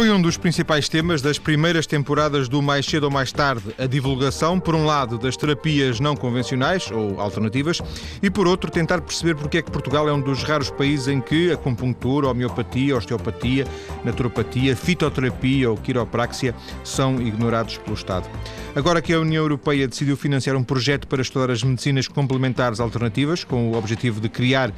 [0.00, 3.84] Foi um dos principais temas das primeiras temporadas do Mais Cedo ou Mais Tarde, a
[3.84, 7.82] divulgação, por um lado, das terapias não convencionais ou alternativas
[8.22, 11.20] e, por outro, tentar perceber porque é que Portugal é um dos raros países em
[11.20, 13.66] que acupuntura, homeopatia, osteopatia,
[14.02, 18.26] naturopatia, fitoterapia ou quiropraxia são ignorados pelo Estado.
[18.74, 23.44] Agora que a União Europeia decidiu financiar um projeto para estudar as medicinas complementares alternativas,
[23.44, 24.72] com o objetivo de criar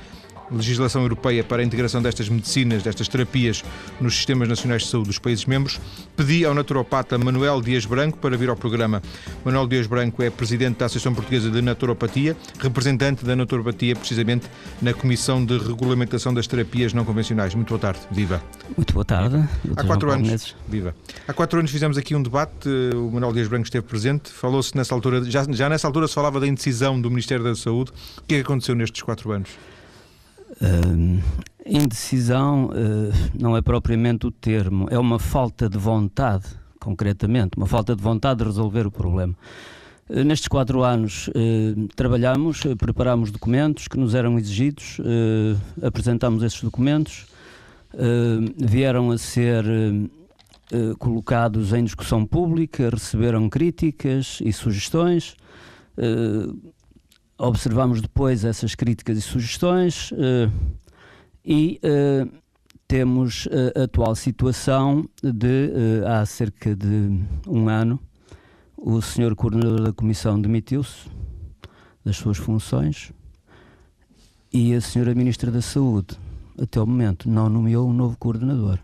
[0.53, 3.65] legislação europeia para a integração destas medicinas, destas terapias
[4.01, 5.81] nos sistemas nacionais de saúde dos países membros,
[6.17, 9.03] pedi ao naturopata Manuel Dias Branco para vir ao programa.
[9.45, 14.47] Manuel Dias Branco é presidente da Associação Portuguesa de Naturopatia, representante da naturopatia precisamente
[14.81, 17.55] na Comissão de Regulamentação das Terapias Não Convencionais.
[17.55, 18.43] Muito boa tarde, viva.
[18.77, 19.43] Muito boa tarde.
[19.77, 20.95] Há quatro anos, viva.
[21.27, 24.95] Há quatro anos fizemos aqui um debate, o Manuel Dias Branco esteve presente, falou-se nessa
[24.95, 27.93] altura, já, já nessa altura se falava da indecisão do Ministério da Saúde.
[28.19, 29.51] O que é que aconteceu nestes quatro anos?
[30.63, 31.21] Uh,
[31.67, 36.47] indecisão uh, não é propriamente o termo, é uma falta de vontade,
[36.79, 39.35] concretamente, uma falta de vontade de resolver o problema.
[40.09, 41.29] Uh, nestes quatro anos
[41.97, 45.01] trabalhamos, preparámos documentos que nos eram exigidos,
[45.83, 47.27] apresentámos esses documentos,
[48.59, 49.65] vieram a ser
[50.99, 55.37] colocados em discussão pública, receberam críticas e sugestões
[57.49, 60.51] observamos depois essas críticas e sugestões uh,
[61.45, 62.31] e uh,
[62.87, 65.73] temos a atual situação de,
[66.07, 67.99] há cerca de um ano,
[68.77, 71.09] o senhor coordenador da comissão demitiu-se
[72.05, 73.13] das suas funções
[74.53, 76.19] e a senhora ministra da Saúde,
[76.61, 78.79] até o momento, não nomeou um novo coordenador.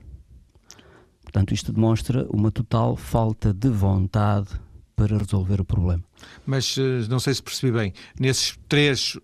[1.22, 4.48] Portanto, isto demonstra uma total falta de vontade
[4.96, 6.07] para resolver o problema.
[6.46, 9.18] Mas eh, não sei se percebi bem, nesses três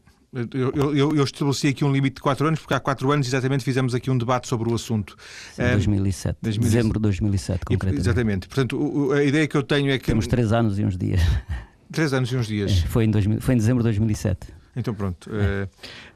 [0.53, 3.63] eu, eu, eu, estabeleci aqui um limite de 4 anos, porque há 4 anos exatamente
[3.63, 5.17] fizemos aqui um debate sobre o assunto.
[5.57, 6.75] Em 2007, 2007.
[6.75, 8.01] dezembro de 2007, concretamente.
[8.01, 8.49] exatamente.
[8.49, 10.07] Portanto, a ideia que eu tenho é que.
[10.07, 11.21] Temos 3 anos e uns dias.
[11.93, 12.73] 3 anos e uns dias.
[12.73, 14.49] É, foi, em 2000, foi em dezembro de 2007.
[14.75, 15.31] Então pronto.
[15.31, 15.69] É.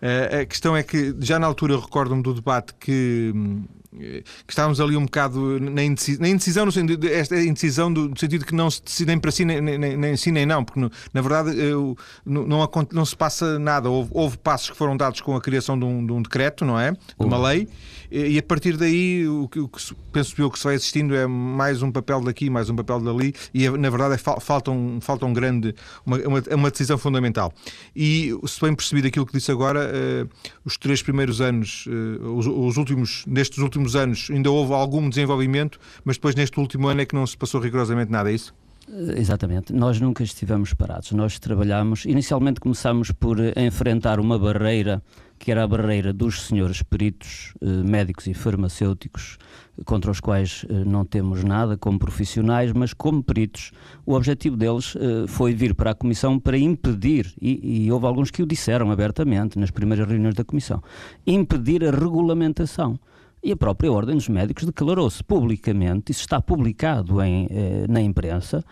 [0.03, 3.63] Uh, a questão é que já na altura recordo-me do debate que hum,
[3.99, 8.19] que estávamos ali um bocado na indecisão, na indecisão no sentido, esta indecisão do, no
[8.19, 10.91] sentido que não se decidem para si nem, nem, nem sim nem não, porque no,
[11.13, 13.91] na verdade eu, não, não, não, se passa nada.
[13.91, 16.79] Houve, houve, passos que foram dados com a criação de um, de um decreto, não
[16.79, 16.93] é?
[16.93, 17.69] De uma lei,
[18.11, 19.81] e, a partir daí o que, o que
[20.13, 23.35] penso eu que se vai existindo é mais um papel daqui, mais um papel dali,
[23.53, 25.75] e na verdade é, falta, um, falta um grande,
[26.05, 27.53] uma, uma, uma, decisão fundamental.
[27.95, 30.29] E se bem percebido aquilo que disse agora, uh,
[30.65, 35.79] os três primeiros anos, uh, os, os últimos, nestes últimos anos ainda houve algum desenvolvimento,
[36.05, 38.55] mas depois neste último ano é que não se passou rigorosamente nada, é isso?
[38.91, 41.13] Eh, exatamente, nós nunca estivemos parados.
[41.13, 45.03] Nós trabalhamos, inicialmente começámos por enfrentar uma barreira
[45.39, 49.39] que era a barreira dos senhores peritos, eh, médicos e farmacêuticos,
[49.85, 53.73] contra os quais eh, não temos nada como profissionais, mas como peritos,
[54.05, 54.97] o objetivo deles
[55.29, 59.59] foi vir para a Comissão para impedir, e, e houve alguns que o disseram abertamente
[59.59, 60.83] nas primeiras reuniões da Comissão,
[61.27, 62.99] impedir a regulamentação.
[63.43, 68.65] E a própria Ordem dos Médicos declarou-se publicamente, isso está publicado em, eh, na imprensa,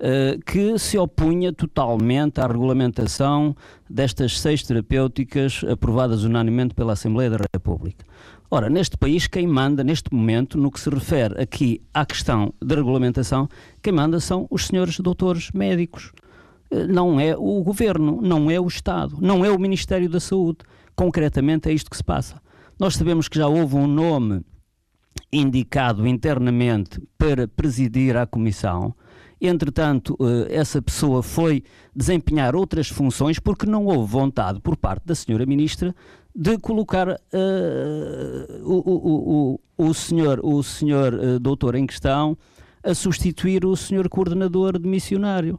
[0.00, 3.56] eh, que se opunha totalmente à regulamentação
[3.88, 8.04] destas seis terapêuticas aprovadas unanimemente pela Assembleia da República.
[8.50, 12.76] Ora, neste país, quem manda neste momento, no que se refere aqui à questão da
[12.76, 13.48] regulamentação,
[13.82, 16.12] quem manda são os senhores doutores médicos.
[16.70, 20.58] Eh, não é o governo, não é o Estado, não é o Ministério da Saúde.
[20.94, 22.40] Concretamente é isto que se passa.
[22.78, 24.42] Nós sabemos que já houve um nome
[25.32, 28.94] indicado internamente para presidir a comissão.
[29.40, 31.62] Entretanto, eh, essa pessoa foi
[31.94, 35.94] desempenhar outras funções porque não houve vontade por parte da senhora ministra
[36.34, 37.16] de colocar uh,
[38.62, 42.38] o, o, o, o, senhor, o senhor uh, doutor em questão
[42.82, 45.58] a substituir o senhor coordenador de missionário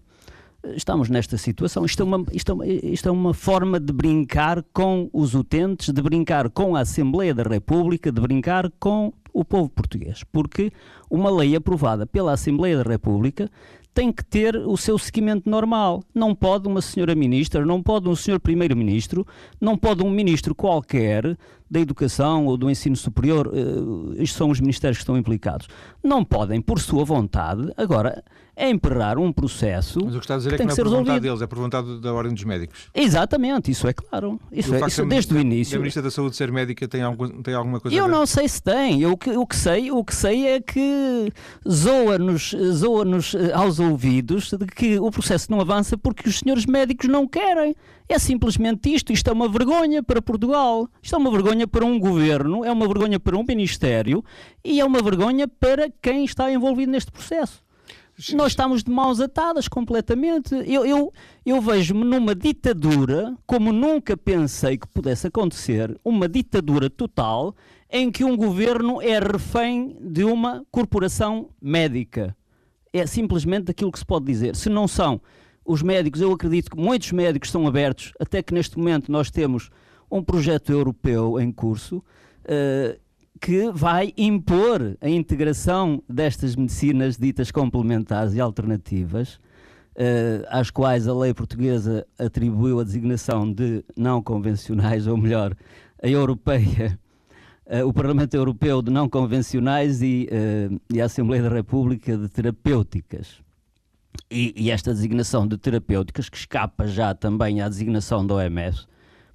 [0.75, 1.85] estamos nesta situação.
[1.85, 5.93] Isto é, uma, isto, é uma, isto é uma forma de brincar com os utentes,
[5.93, 10.23] de brincar com a Assembleia da República, de brincar com o povo português.
[10.31, 10.71] Porque
[11.09, 13.49] uma lei aprovada pela Assembleia da República
[13.93, 16.03] tem que ter o seu seguimento normal.
[16.13, 19.25] Não pode uma senhora ministra, não pode um senhor primeiro-ministro,
[19.59, 21.37] não pode um ministro qualquer
[21.69, 25.67] da educação ou do ensino superior, uh, estes são os ministérios que estão implicados,
[26.03, 28.23] não podem, por sua vontade, agora
[28.59, 29.99] é emperrar um processo.
[30.03, 31.05] Mas o que está a dizer é que, não é por resolvido.
[31.05, 32.89] vontade deles, é por vontade da Ordem dos Médicos.
[32.93, 34.37] Exatamente, isso é claro.
[34.51, 35.77] Isso, é, isso desde o início.
[35.77, 38.61] A Ministra da Saúde ser médica tem, algum, tem alguma coisa Eu não sei se
[38.61, 39.01] tem.
[39.01, 41.31] Eu, o, que, o, que sei, o que sei é que
[41.67, 46.65] zoa-nos zoa -nos eh, aos ouvidos de que o processo não avança porque os senhores
[46.65, 47.73] médicos não querem.
[48.09, 49.13] É simplesmente isto.
[49.13, 50.89] Isto é uma vergonha para Portugal.
[50.99, 54.25] Isto é uma vergonha para um governo, é uma vergonha para um ministério
[54.65, 57.63] e é uma vergonha para quem está envolvido neste processo.
[58.33, 60.53] Nós estamos de mãos atadas completamente.
[60.65, 61.13] Eu, eu,
[61.45, 67.55] eu vejo-me numa ditadura, como nunca pensei que pudesse acontecer, uma ditadura total
[67.89, 72.35] em que um governo é refém de uma corporação médica.
[72.91, 74.55] É simplesmente aquilo que se pode dizer.
[74.55, 75.21] Se não são
[75.69, 79.69] os médicos, eu acredito que muitos médicos estão abertos, até que neste momento nós temos
[80.09, 82.03] um projeto europeu em curso.
[82.43, 82.99] Uh,
[83.39, 91.13] que vai impor a integração destas medicinas ditas complementares e alternativas, uh, às quais a
[91.13, 95.55] lei portuguesa atribuiu a designação de não convencionais, ou melhor,
[96.01, 96.99] a europeia,
[97.67, 100.27] uh, o Parlamento Europeu de não convencionais e,
[100.91, 103.47] e a Assembleia da República de terapêuticas.
[104.29, 108.85] E, e, esta designação de terapêuticas, que escapa já também à designação da OMS,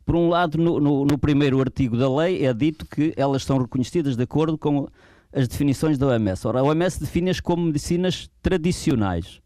[0.04, 3.58] por um lado, no, no, no, primeiro artigo da lei é dito que elas são
[3.58, 4.86] reconhecidas de acordo com
[5.32, 6.46] as definições da OMS.
[6.46, 9.40] Ora, a OMS define-as como medicinas tradicionais.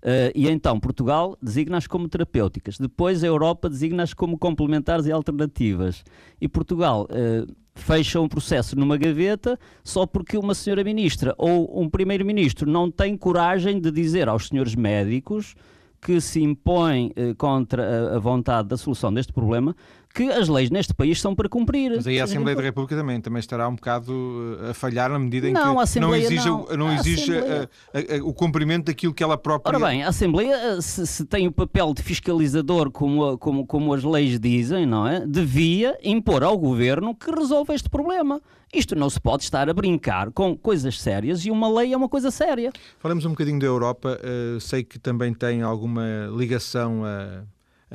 [0.00, 2.78] Uh, e então Portugal designa-as como terapêuticas.
[2.78, 6.04] Depois a Europa designa-as como complementares e alternativas.
[6.40, 11.88] E Portugal uh, fecha um processo numa gaveta só porque uma senhora ministra ou um
[11.88, 15.54] primeiro-ministro não tem coragem de dizer aos senhores médicos
[16.00, 19.74] que se impõe eh, contra a, a, vontade da solução deste problema,
[20.18, 21.92] que as leis neste país são para cumprir.
[21.94, 25.18] Mas aí a Assembleia da República também, também estará um bocado eh, a falhar na
[25.18, 26.66] medida em não, que não exige, não.
[26.76, 29.76] não exige a, a, o cumprimento daquilo que ela própria...
[29.76, 33.94] Ora bem, a Assembleia, eh, se, se tem o papel de fiscalizador como, como, como
[33.94, 35.24] as leis dizem, não é?
[35.24, 38.40] Devia impor ao Governo que resolva este problema.
[38.74, 42.08] Isto não se pode estar a brincar com coisas sérias e uma lei é uma
[42.08, 42.72] coisa séria.
[42.98, 44.18] Falamos um bocadinho da Europa.
[44.20, 47.44] Uh, sei que também tem alguma ligação a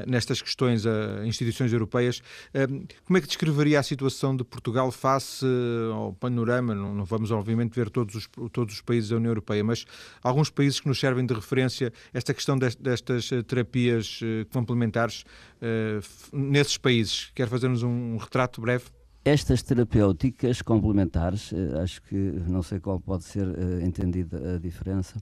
[0.08, 2.22] nestas questões a instituições europeias.
[2.54, 2.68] Eh,
[3.06, 5.46] como é que descreveria a situação de Portugal face
[5.94, 6.74] ao panorama?
[6.74, 9.86] Não vamos, obviamente, ver todos os, todos os países da União Europeia, mas
[10.22, 14.20] alguns países que nos servem de referência, esta questão destas terapias
[14.52, 15.24] complementares
[16.32, 17.32] nesses países.
[17.34, 18.86] Quer fazer-nos um retrato breve?
[19.26, 23.48] Estas terapêuticas complementares, eh, acho que não sei qual pode ser
[23.82, 25.16] entendida a diferença,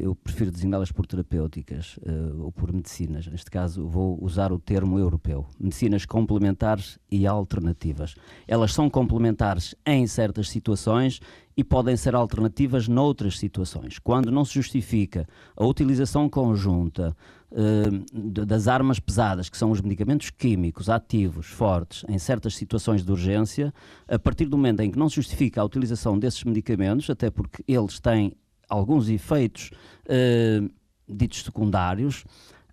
[0.00, 3.26] eu prefiro designá-las por terapêuticas uh, ou por medicinas.
[3.26, 8.14] Neste caso, vou usar o termo europeu: medicinas complementares e alternativas.
[8.46, 11.20] Elas são complementares em certas situações
[11.54, 13.98] e podem ser alternativas noutras situações.
[13.98, 17.14] Quando não se justifica a utilização conjunta
[17.50, 23.10] uh, das armas pesadas, que são os medicamentos químicos ativos, fortes, em certas situações de
[23.10, 23.74] urgência,
[24.06, 27.62] a partir do momento em que não se justifica a utilização desses medicamentos, até porque
[27.66, 28.32] eles têm
[28.68, 29.70] alguns efeitos
[30.06, 30.70] uh,
[31.08, 32.24] ditos secundários,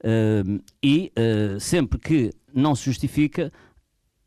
[0.01, 1.11] uh, e
[1.59, 3.51] sempre que não se justifica,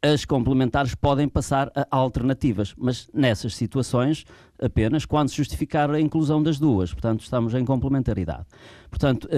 [0.01, 4.25] as complementares podem passar a alternativas, mas nessas situações
[4.61, 6.93] apenas quando se justificar a inclusão das duas.
[6.93, 8.47] Portanto, estamos em complementaridade.
[8.89, 9.29] Portanto,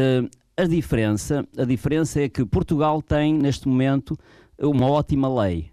[0.56, 4.18] a diferença, a diferença é que Portugal tem neste momento
[4.58, 5.70] uma ótima lei,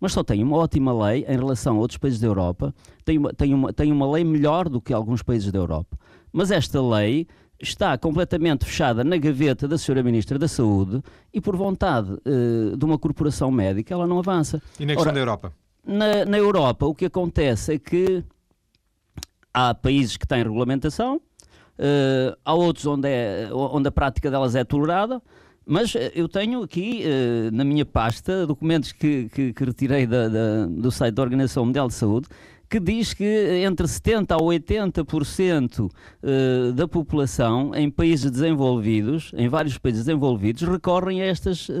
[0.00, 3.32] mas só tem uma ótima lei em relação a outros países da Europa, tem uma,
[3.32, 5.98] tem uma, tem uma lei melhor do que alguns países da Europa.
[6.32, 7.26] Mas esta lei
[7.60, 10.02] está completamente fechada na gaveta da Sra.
[10.02, 11.02] Ministra da Saúde
[11.32, 14.62] e, por vontade uh, de uma corporação médica, ela não avança.
[14.78, 15.52] E na questão Ora, da Europa?
[15.84, 18.22] Na, na Europa, o que acontece é que
[19.54, 24.64] há países que têm regulamentação, uh, há outros onde, é, onde a prática delas é
[24.64, 25.22] tolerada,
[25.66, 30.66] mas eu tenho aqui uh, na minha pasta documentos que, que, que retirei da, da,
[30.66, 32.28] do site da Organização Mundial de Saúde
[32.68, 33.24] que diz que
[33.64, 35.90] entre 70% a 80%
[36.22, 41.72] eh, da população em países desenvolvidos, em vários países desenvolvidos, recorrem a estas uh,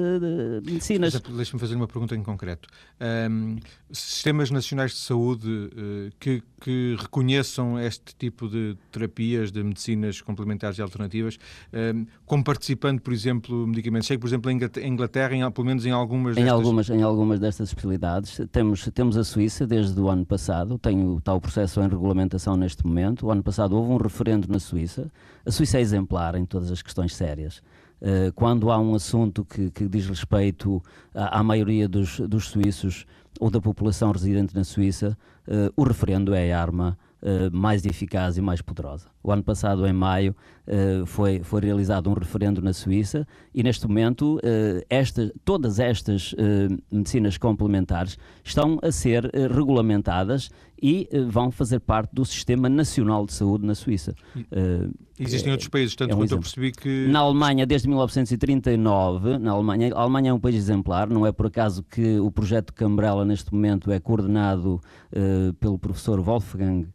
[0.64, 1.20] medicinas.
[1.20, 2.68] Deixa-me fazer uma pergunta em concreto.
[3.00, 3.56] Um,
[3.90, 5.70] sistemas nacionais de saúde
[6.18, 11.38] que, que, reconheçam este tipo de terapias, de medicinas complementares e alternativas,
[11.72, 14.06] um, como participando, por exemplo, medicamentos.
[14.06, 16.46] Sei que, por exemplo, em Inglaterra, em, pelo menos em algumas destas...
[16.46, 18.40] Em algumas, em algumas destas especialidades.
[18.50, 22.86] Temos, temos a Suíça desde o ano passado, tem o tal processo em regulamentação neste
[22.86, 23.26] momento.
[23.26, 25.10] O ano passado houve um referendo na Suíça.
[25.44, 27.62] A Suíça é exemplar em todas as questões sérias.
[28.00, 30.82] Uh, quando há um assunto que, que diz respeito
[31.14, 33.06] à, à maioria dos, dos, suíços
[33.40, 35.16] ou da população residente na Suíça,
[35.48, 39.06] uh, o referendo é a arma uh, mais eficaz e mais poderosa.
[39.22, 43.86] O ano passado, em maio, uh, foi, foi realizado um referendo na Suíça e, neste
[43.86, 46.36] momento, uh, esta, todas estas uh,
[46.90, 53.64] medicinas complementares estão a ser regulamentadas e vão fazer parte do Sistema Nacional de Saúde
[53.64, 54.14] na Suíça.
[55.18, 56.38] Existem é, outros países, tanto é um quanto exemplo.
[56.38, 57.10] eu percebi que.
[57.10, 61.46] Na Alemanha, desde 1939, na Alemanha, a Alemanha é um país exemplar, não é por
[61.46, 64.78] acaso que o projeto Cambrella neste momento é coordenado
[65.58, 66.86] pelo professor Wolfgang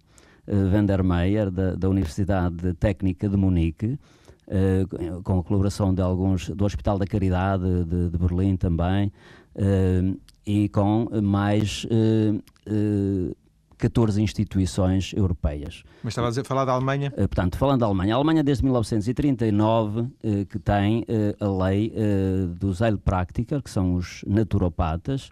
[0.71, 3.97] van der Meyer, da, da Universidade Técnica de Munique.
[4.47, 9.09] Uh, com a colaboração de alguns do Hospital da Caridade de, de Berlim também,
[9.55, 13.35] uh, e com mais uh,
[13.77, 15.83] 14 instituições europeias.
[16.03, 17.11] Mas estava a dizer, falar da Alemanha?
[17.11, 20.09] Portanto, falando da Alemanha, a Alemanha desde 1939 uh,
[20.49, 21.05] que tem
[21.39, 21.93] a lei
[22.59, 25.31] dos Heilpraktiker, que são os naturopatas.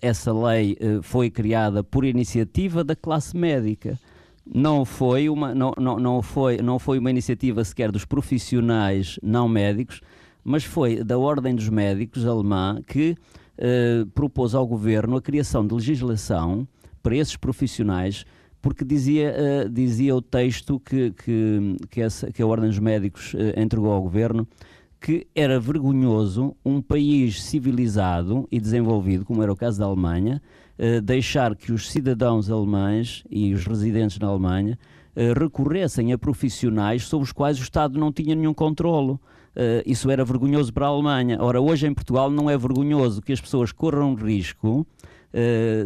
[0.00, 3.98] Essa lei foi criada por iniciativa da classe médica.
[4.46, 9.46] Não foi, uma, não, não, não, foi, não foi uma iniciativa sequer dos profissionais não
[9.46, 10.00] médicos,
[10.42, 13.14] mas foi da Ordem dos Médicos alemã que
[14.14, 16.66] propôs ao governo a criação de legislação
[17.02, 18.24] para esses profissionais,
[18.60, 23.34] porque dizia, uh, dizia o texto que, que, que, essa, que a Ordem dos Médicos
[23.56, 24.46] entregou ao governo
[25.00, 30.42] que era vergonhoso um país civilizado e desenvolvido, como era o caso da Alemanha,
[30.78, 34.78] uh, deixar que os cidadãos alemães e os residentes na Alemanha
[35.36, 39.20] recorressem a profissionais sobre os quais o Estado não tinha nenhum controlo.
[39.56, 41.38] Uh, isso era vergonhoso para a Alemanha.
[41.40, 44.86] Ora, hoje em Portugal não é vergonhoso que as pessoas corram risco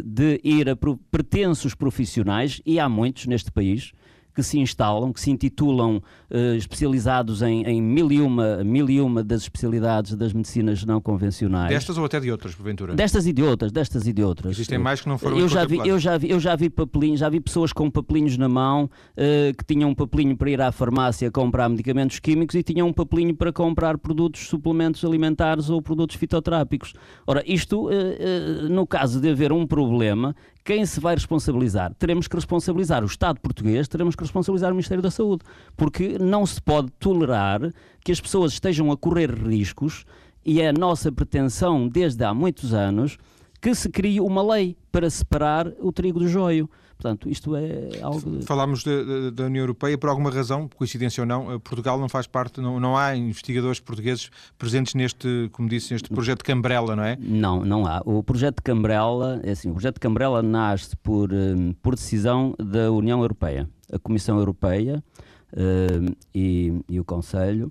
[0.05, 0.75] de ir a
[1.11, 3.91] pretensos profissionais, e há muitos neste país,
[4.33, 8.99] que se instalam, que se intitulam uh, especializados em, em, mil, e uma, mil e
[8.99, 11.69] uma das especialidades das medicinas não convencionais.
[11.69, 12.95] Destas ou até de outras, porventura?
[12.95, 14.53] Destas e de outras, destas e de outras.
[14.53, 17.19] Existem mais que não foram eu já vi, eu já vi Eu já vi papelinhos,
[17.19, 20.71] já vi pessoas com papelinhos na mão, uh, que tinham um papelinho para ir à
[20.71, 26.15] farmácia comprar medicamentos químicos e tinham um papelinho para comprar produtos, suplementos alimentares ou produtos
[26.15, 26.93] fitoterápicos.
[27.27, 31.93] Ora, isto, uh, no caso de haver um problema, quem se vai responsabilizar?
[31.95, 35.43] Teremos que responsabilizar o Estado português, teremos que responsabilizar o Ministério da Saúde,
[35.75, 37.59] porque não se pode tolerar
[38.03, 40.05] que as pessoas estejam a correr riscos
[40.45, 43.17] e é a nossa pretensão desde há muitos anos
[43.61, 46.69] que se crie uma lei para separar o trigo do joio.
[47.03, 48.37] Portanto, isto é algo.
[48.37, 48.45] De...
[48.45, 48.85] Falámos
[49.33, 52.79] da União Europeia, por alguma razão, coincidência ou não, eh, Portugal não faz parte, não,
[52.79, 57.17] não há investigadores portugueses presentes neste, como disse, neste projeto de Cambrela, não é?
[57.19, 58.01] Não, não há.
[58.05, 62.55] O projeto de Cambrela, é assim, o projeto de Cambrela nasce por, eh, por decisão
[62.57, 63.69] da União Europeia.
[63.91, 65.03] A Comissão Europeia
[65.51, 67.69] uh, e, e, o Conselho,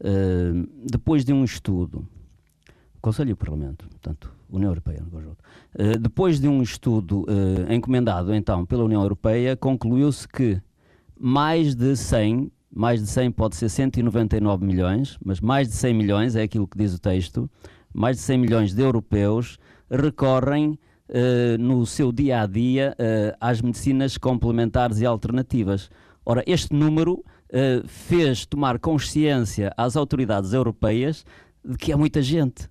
[0.00, 2.08] uh, depois de um estudo,
[2.96, 7.26] o Conselho e o Parlamento, portanto, União Europeia, uh, depois de um estudo
[7.68, 10.60] encomendado então pela União Europeia, concluiu-se que
[11.18, 16.36] mais de 100, mais de 100 pode ser 199 milhões, mas mais de 100 milhões,
[16.36, 17.48] é aquilo que diz o texto,
[17.92, 19.58] mais de 100 milhões de europeus
[19.90, 20.78] recorrem
[21.12, 25.90] Uh, no seu dia a dia uh, às medicinas complementares e alternativas.
[26.24, 31.24] Ora, este número uh, fez tomar consciência às autoridades europeias
[31.64, 32.69] de que é muita gente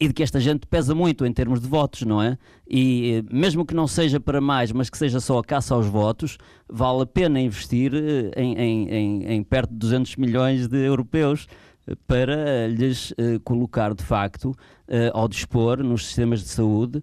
[0.00, 2.38] e de que esta gente pesa muito em termos de votos, não é?
[2.66, 5.86] E eh, mesmo que não seja para mais, mas que seja só a caça aos
[5.86, 10.78] votos, vale a pena investir eh, em, em, em, em perto de 200 milhões de
[10.78, 11.46] europeus
[12.06, 14.54] para lhes colocar de facto
[15.12, 17.02] ao dispor nos sistemas de saúde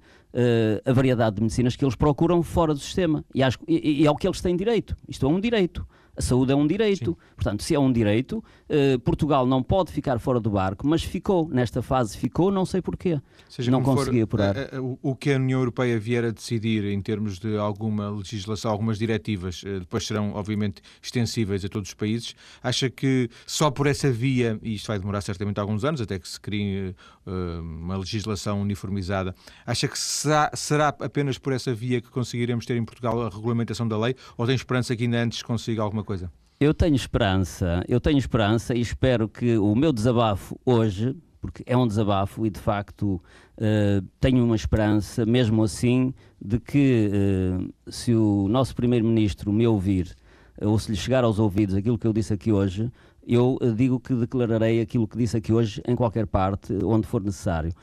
[0.86, 4.16] a variedade de medicinas que eles procuram fora do sistema e, acho, e, e ao
[4.16, 4.96] que eles têm direito.
[5.10, 5.86] Isto é um direito.
[6.18, 7.12] A saúde é um direito.
[7.12, 7.34] Sim.
[7.36, 11.48] Portanto, se é um direito, uh, Portugal não pode ficar fora do barco, mas ficou.
[11.48, 13.22] Nesta fase ficou, não sei porquê.
[13.48, 14.56] Seja não conseguia apurar.
[14.74, 18.98] Uh, o que a União Europeia vier a decidir em termos de alguma legislação, algumas
[18.98, 24.10] diretivas, uh, depois serão, obviamente, extensíveis a todos os países, acha que só por essa
[24.10, 26.96] via, e isto vai demorar certamente alguns anos, até que se crie
[27.28, 32.86] uma legislação uniformizada, acha que será, será apenas por essa via que conseguiremos ter em
[32.86, 36.32] Portugal a regulamentação da lei, ou tem esperança que ainda antes consiga alguma coisa?
[36.60, 41.78] Eu tenho esperança, eu tenho esperança e espero que o meu desabafo hoje, porque é
[41.78, 43.22] um desabafo e de facto
[43.58, 50.16] uh, tenho uma esperança, mesmo assim, de que uh, se o nosso Primeiro-Ministro me ouvir
[50.60, 54.00] uh, ou se lhe chegar aos ouvidos aquilo que eu disse aqui hoje, eu digo
[54.00, 57.74] que declararei aquilo que disse aqui hoje em qualquer parte, onde for necessário.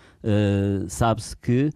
[0.89, 1.71] Sabe-se que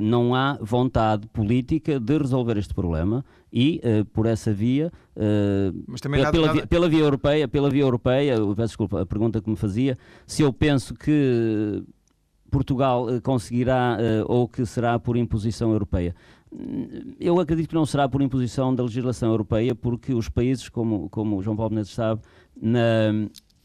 [0.00, 6.32] não há vontade política de resolver este problema e uh, por essa via, uh, pela,
[6.32, 9.98] pela, via, pela, via, europeia, pela via europeia, peço desculpa, a pergunta que me fazia,
[10.26, 11.82] se eu penso que
[12.50, 16.14] Portugal conseguirá ou que será por imposição europeia.
[16.52, 21.08] Hum, eu acredito que não será por imposição da legislação europeia, porque os países, como,
[21.08, 22.20] como o João Paulo Menezes sabe,
[22.60, 23.12] na,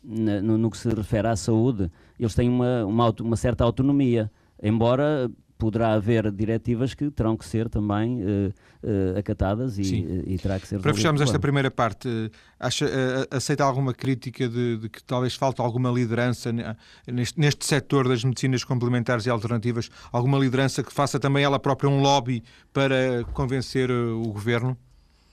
[0.04, 4.32] na, no, no, que se refere à saúde, eles têm uma, uma, uma certa autonomia,
[4.62, 8.28] embora poderá haver diretivas que terão que ser também uh,
[8.84, 10.80] uh, acatadas e, e, terá que ser.
[10.80, 12.08] Para fecharmos esta primeira parte,
[12.60, 12.86] acha,
[13.32, 16.52] aceita alguma crítica de, de, que talvez falte alguma liderança
[17.08, 19.90] neste, neste setor das medicinas complementares e alternativas?
[20.12, 24.78] Alguma liderança que faça também ela própria um lobby para convencer o governo?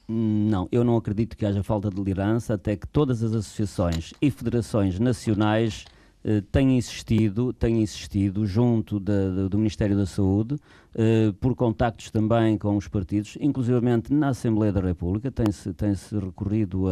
[0.06, 4.30] Não, eu não acredito que haja falta de liderança, até que todas as associações e
[4.30, 5.86] federações nacionais
[6.24, 10.56] eh, têm insistido, têm insistido junto da, do Ministério da Saúde,
[10.94, 16.18] eh, por contactos também com os partidos, inclusivamente na Assembleia da República, tem-se tem -se
[16.18, 16.86] recorrido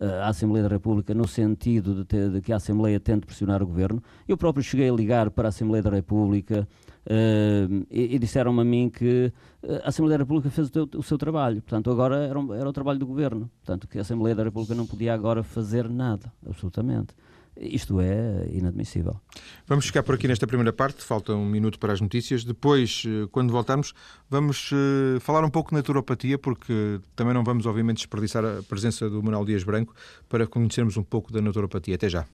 [0.00, 3.66] à Assembleia da República no sentido de, ter, de que a Assembleia tente pressionar o
[3.66, 4.02] Governo.
[4.28, 6.66] Eu próprio cheguei a ligar para a Assembleia da República
[7.08, 9.32] Uh, e, e disseram-me a mim que
[9.62, 12.52] eh, a Assembleia da República fez o, teu, o seu trabalho, portanto, agora era, um,
[12.52, 15.88] era, o trabalho do governo, portanto, que a Assembleia da República não podia agora fazer
[15.88, 17.14] nada, absolutamente.
[17.60, 19.20] Isto é inadmissível.
[19.66, 22.44] Vamos ficar por aqui nesta primeira parte, falta um minuto para as notícias.
[22.44, 23.94] Depois, eh, quando voltarmos,
[24.30, 29.10] vamos uh, falar um pouco de naturopatia, porque também não vamos, obviamente, desperdiçar a presença
[29.10, 29.94] do Manuel Dias Branco
[30.28, 31.96] para conhecermos um pouco da naturopatia.
[31.96, 32.26] Até já.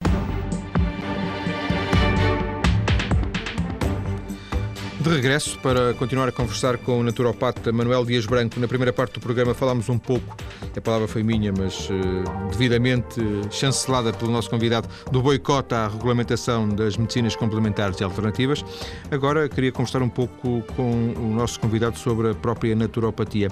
[5.05, 8.59] De regresso para continuar a conversar com o naturopata Manuel Dias Branco.
[8.59, 10.35] Na primeira parte do programa falámos um pouco,
[10.75, 13.21] a palavra foi minha, mas uh, devidamente
[13.51, 18.65] chancelada pelo nosso convidado, do boicote à regulamentação das medicinas complementares e alternativas.
[19.11, 23.51] Agora queria conversar um pouco com o nosso convidado sobre a própria naturopatia.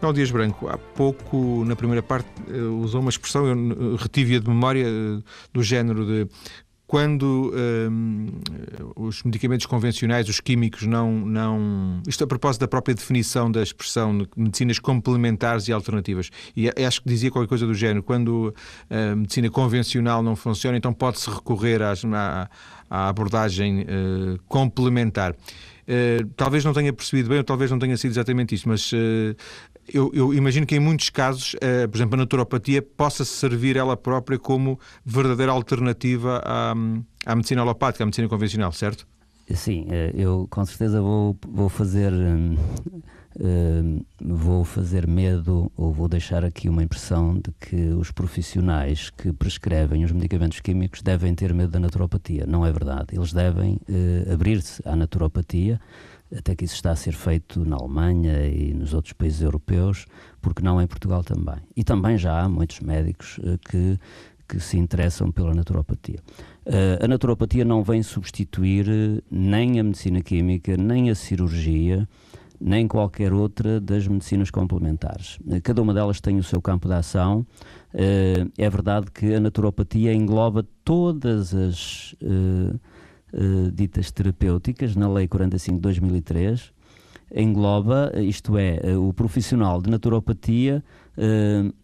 [0.00, 4.48] Manuel Dias Branco, há pouco, na primeira parte, uh, usou uma expressão, eu retive-a de
[4.48, 6.28] memória, uh, do género de
[6.86, 8.28] quando um,
[8.94, 12.00] os medicamentos convencionais, os químicos, não, não.
[12.06, 16.30] Isto a propósito da própria definição da expressão de medicinas complementares e alternativas.
[16.56, 18.04] E acho que dizia qualquer coisa do género.
[18.04, 18.54] Quando
[18.88, 22.48] a medicina convencional não funciona, então pode-se recorrer às, à,
[22.88, 25.32] à, abordagem uh, complementar.
[25.32, 28.96] Uh, talvez não tenha percebido bem, ou talvez não tenha sido exatamente isso, mas uh,
[29.92, 33.96] eu, eu, imagino que em muitos casos, uh, por exemplo, a naturopatia possa servir ela
[33.96, 36.72] própria como verdadeira alternativa à,
[37.24, 39.06] à medicina alopática, à medicina convencional, certo?
[39.54, 46.44] Sim, eh, eu com certeza vou, vou fazer uh, vou fazer medo ou vou deixar
[46.44, 51.70] aqui uma impressão de que os profissionais que prescrevem os medicamentos químicos devem ter medo
[51.70, 52.44] da naturopatia.
[52.46, 53.08] Não é verdade.
[53.12, 55.80] Eles devem uh, abrir-se à naturopatia
[56.34, 60.06] até que isso está a ser feito na Alemanha e nos outros países europeus,
[60.40, 61.56] porque não em Portugal também.
[61.76, 63.98] E também já há muitos médicos uh, que,
[64.48, 66.18] que se interessam pela naturopatia.
[66.66, 72.08] Uh, a naturopatia não vem substituir uh, nem a medicina química, nem a cirurgia,
[72.60, 75.38] nem qualquer outra das medicinas complementares.
[75.62, 77.46] Cada uma delas tem o seu campo de ação.
[77.92, 82.14] É verdade que a naturopatia engloba todas as
[83.36, 86.72] uh, ditas terapêuticas na Lei 45 de 2003
[87.34, 90.82] engloba, isto é, uh, o profissional de naturopatia
[91.18, 91.74] uh,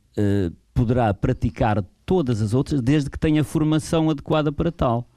[0.73, 5.09] poderá praticar todas as outras desde que tenha formação adequada para tal.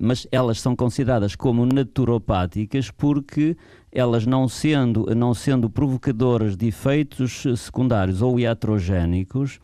[0.00, 3.56] mas elas são consideradas como naturopáticas porque
[3.92, 9.60] elas não sendo, não sendo provocadoras de efeitos secundários ou iatrogénicos,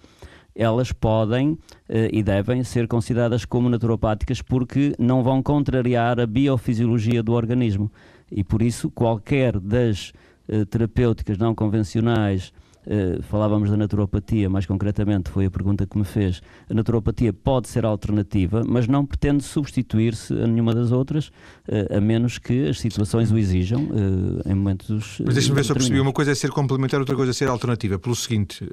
[0.54, 7.22] elas podem eh, e devem ser consideradas como naturopáticas porque não vão contrariar a biofisiologia
[7.22, 7.90] do organismo.
[8.30, 10.12] E por isso, qualquer das
[10.48, 12.52] eh, terapêuticas não convencionais
[12.86, 16.42] Uh, falávamos da naturopatia, mais concretamente foi a pergunta que me fez.
[16.68, 22.00] A naturopatia pode ser alternativa, mas não pretende substituir-se a nenhuma das outras, uh, a
[22.00, 25.20] menos que as situações o exijam uh, em momentos.
[25.24, 26.00] Mas deixa-me ver se eu percebi.
[26.00, 27.98] Uma coisa é ser complementar, outra coisa é ser alternativa.
[27.98, 28.68] Pelo seguinte,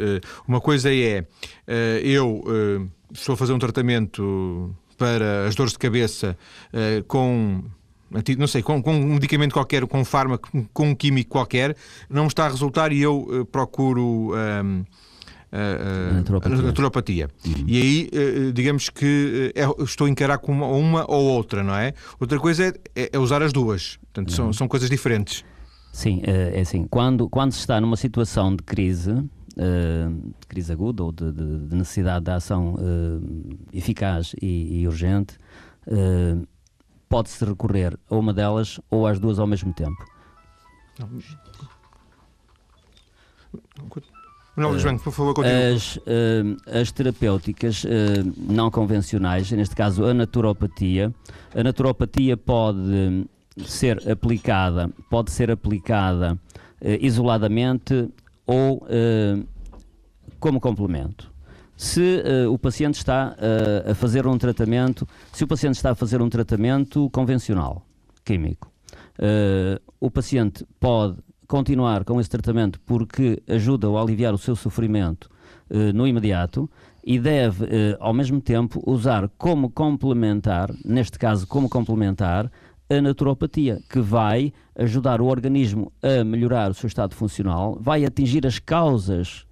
[0.47, 1.25] uma coisa é
[2.03, 2.43] eu
[3.13, 6.37] estou a fazer um tratamento para as dores de cabeça
[7.07, 7.63] com
[8.37, 11.75] não sei, com, com, um medicamento qualquer, com um fármaco, com um químico qualquer,
[12.09, 14.33] não me está a resultar e eu uh, procuro.
[14.33, 14.83] Um,
[15.53, 16.57] a, naturopatia.
[16.57, 17.29] A naturopatia.
[17.45, 17.65] Uhum.
[17.67, 21.93] E aí, digamos que estou a encarar com uma, uma, ou outra, não é?
[22.21, 23.97] Outra coisa é, é, usar as duas.
[23.97, 24.35] Portanto, uhum.
[24.35, 25.43] são, são coisas diferentes.
[25.91, 26.85] Sim, é assim.
[26.89, 31.75] Quando, quando se está numa situação de crise, de crise aguda ou de, de, de
[31.75, 32.77] necessidade de ação
[33.73, 35.35] eficaz e, e urgente,
[37.11, 40.01] pode-se recorrer a uma delas ou às duas ao mesmo tempo.
[44.79, 47.87] João, por favor, As, uh, as terapêuticas uh,
[48.37, 51.13] não convencionais, neste caso a naturopatia,
[51.53, 53.27] a naturopatia pode
[53.65, 58.09] ser aplicada, pode ser aplicada uh, isoladamente
[58.45, 58.85] ou
[60.39, 61.30] como complemento
[61.81, 65.95] se uh, o paciente está uh, a fazer um tratamento, se o paciente está a
[65.95, 67.83] fazer um tratamento convencional,
[68.23, 68.71] químico,
[69.99, 71.17] o paciente pode
[71.47, 75.29] continuar com esse tratamento porque ajuda-o a aliviar o seu sofrimento
[75.93, 76.69] no imediato
[77.03, 77.65] e deve,
[77.99, 82.49] ao mesmo tempo, usar como complementar, neste caso como complementar,
[82.89, 88.45] a naturopatia, que vai ajudar o organismo a melhorar o seu estado funcional, vai atingir
[88.47, 89.45] as causas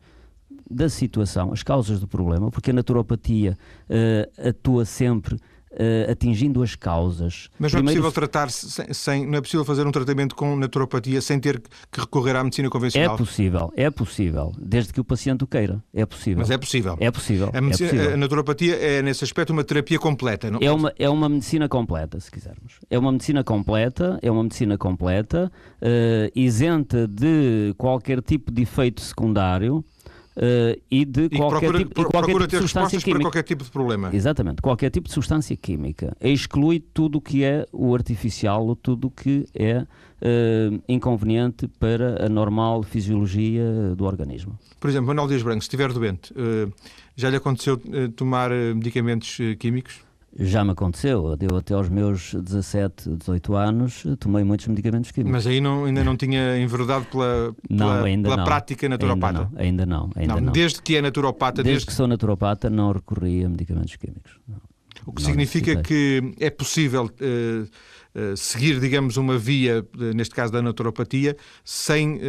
[0.69, 3.57] da situação, as causas do problema, porque a naturopatia
[3.89, 5.37] uh, atua sempre
[5.71, 7.47] Uh, atingindo as causas.
[7.59, 11.21] Mas não é possível tratar sem, sem, não é possível fazer um tratamento com naturopatia
[11.21, 13.13] sem ter que recorrer à medicina convencional?
[13.13, 15.79] É possível, é possível, desde que o paciente o queira.
[15.93, 16.39] É possível.
[16.39, 16.97] Mas é possível.
[16.99, 17.51] É possível.
[17.53, 18.13] A, medicina, é possível.
[18.15, 20.59] a naturopatia é nesse aspecto uma terapia completa, não?
[20.59, 22.79] É uma é uma medicina completa, se quisermos.
[22.89, 25.51] É uma medicina completa, é uma medicina completa,
[25.83, 29.85] uh, isenta de qualquer tipo de efeito secundário.
[30.39, 33.19] Uh, e de e qualquer, procura, tipo, qualquer procura tipo de substância química.
[33.19, 34.09] para qualquer tipo de problema.
[34.13, 36.15] Exatamente, qualquer tipo de substância química.
[36.21, 42.25] Exclui tudo o que é o artificial ou tudo o que é uh, inconveniente para
[42.25, 44.57] a normal fisiologia do organismo.
[44.79, 46.71] Por exemplo, Manuel Dias Branco, se estiver doente, uh,
[47.17, 47.77] já lhe aconteceu
[48.15, 50.08] tomar medicamentos químicos?
[50.41, 55.33] Já me aconteceu, eu até aos meus 17, 18 anos tomei muitos medicamentos químicos.
[55.33, 58.45] Mas aí não, ainda não tinha enverdado pela, pela, não, pela não.
[58.45, 59.49] prática naturopata?
[59.57, 60.35] Ainda não, ainda não.
[60.35, 61.61] Ainda não, Desde que é naturopata?
[61.61, 64.39] Desde, desde, que sou naturopata não recorri a medicamentos químicos.
[64.47, 64.68] Não.
[65.05, 70.51] O que significa que é possível uh, uh, seguir, digamos, uma via, uh, neste caso
[70.51, 72.19] da naturopatia, sem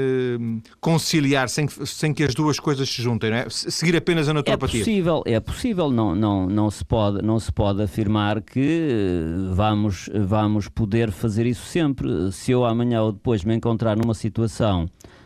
[0.80, 3.46] conciliar, sem, sem que as duas coisas se juntem, não é?
[3.48, 4.80] Seguir apenas a naturopatia.
[4.80, 10.08] É possível, é possível, não, não, não, se, pode, não se pode afirmar que vamos,
[10.14, 12.32] vamos poder fazer isso sempre.
[12.32, 15.19] Se eu amanhã ou depois me encontrar numa situação Uh,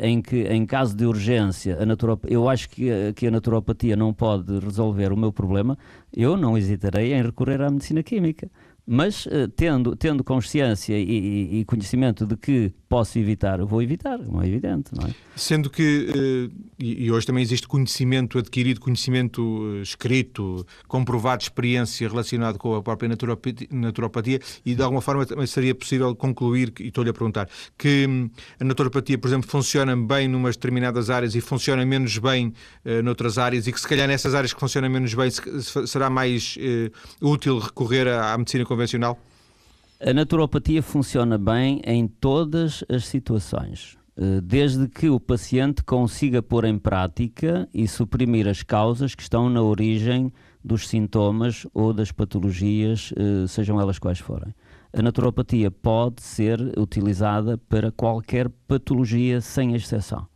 [0.00, 2.24] em que, em caso de urgência, a naturop...
[2.28, 5.76] eu acho que, que a naturopatia não pode resolver o meu problema,
[6.16, 8.48] eu não hesitarei em recorrer à medicina química.
[8.90, 14.40] Mas uh, tendo, tendo consciência e, e, conhecimento de que posso evitar, vou evitar, não
[14.40, 15.10] é evidente, não é?
[15.36, 22.56] Sendo que, uh, e, hoje também existe conhecimento adquirido, conhecimento uh, escrito, comprovado, experiência relacionado
[22.56, 27.10] com a própria naturopatia, naturopatia, e de alguma forma também seria possível concluir, e estou-lhe
[27.10, 27.46] a perguntar,
[27.76, 32.54] que um, a naturopatia, por exemplo, funciona bem numas determinadas áreas e funciona menos bem
[33.04, 35.28] noutras áreas, e que se calhar nessas áreas que funcionam menos bem
[35.86, 36.56] será mais
[37.20, 39.18] útil recorrer à, à medicina convencional convencional?
[40.00, 46.64] A naturopatia funciona bem em todas as situações, eh, desde que o paciente consiga pôr
[46.64, 50.32] em prática e suprimir as causas que estão na origem
[50.64, 54.54] dos sintomas ou das patologias, eh, sejam elas quais forem.
[54.92, 60.26] A naturopatia pode ser utilizada para qualquer patologia, sem exceção.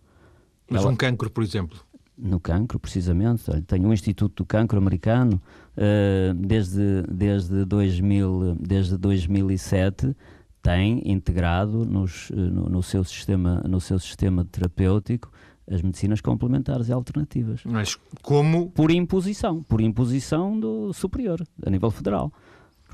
[0.68, 0.90] Mas Ela...
[0.90, 1.78] um cancro, por exemplo?
[2.22, 3.44] no cancro, precisamente.
[3.62, 5.40] Tenho um Instituto do Cancro americano
[5.76, 10.14] uh, desde, desde, 2000, desde 2007
[10.62, 15.28] tem integrado nos, eh, no, no, seu sistema, no seu sistema terapêutico
[15.68, 17.62] as medicinas complementares e alternativas.
[17.64, 18.70] Mas como?
[18.70, 22.32] Por imposição, por imposição do superior, a nível federal.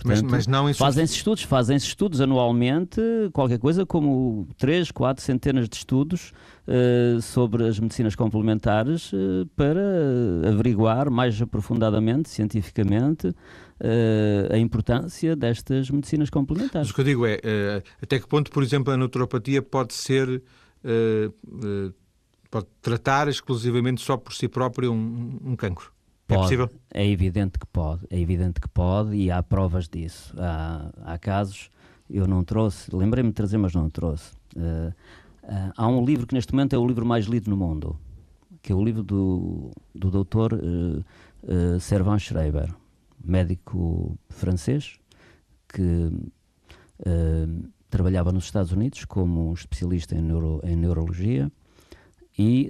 [0.02, 3.00] Portanto, mas, mas não fazem-se estudos, fazem-se estudos anualmente,
[3.32, 6.32] qualquer coisa como 3, 4 centenas de estudos
[6.66, 9.80] uh, sobre as medicinas complementares uh, para
[10.48, 16.88] averiguar mais aprofundadamente, cientificamente, uh, a importância destas medicinas complementares.
[16.88, 20.42] Mas o que eu digo é, até que ponto, por exemplo, a naturopatia pode ser
[22.50, 25.92] pode tratar exclusivamente só por si próprio um, um cancro?
[26.28, 26.70] É pode, é possível?
[26.92, 30.34] É evidente que pode, é evidente que pode e há provas disso.
[30.38, 31.70] Há, há casos,
[32.08, 34.32] eu não trouxe, lembrei-me de trazer, mas não trouxe.
[34.54, 34.92] Uh,
[35.42, 37.98] uh, há um livro que neste momento é o livro mais lido no mundo,
[38.60, 41.04] que é o livro do, do doutor uh,
[41.44, 42.74] uh, Servan Schreiber,
[43.24, 44.98] médico francês,
[45.68, 46.10] que
[47.88, 51.50] trabalhava nos Estados Unidos como especialista em, neuro, em neurologia
[52.36, 52.68] e